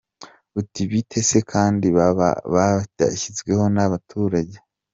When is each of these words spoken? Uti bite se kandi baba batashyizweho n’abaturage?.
Uti 0.59 0.81
bite 0.91 1.19
se 1.29 1.39
kandi 1.51 1.85
baba 1.97 2.29
batashyizweho 2.53 3.65
n’abaturage?. 3.75 4.55